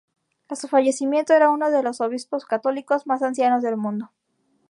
[0.49, 4.11] A su fallecimiento era uno de los obispos católicos más ancianos del mundo.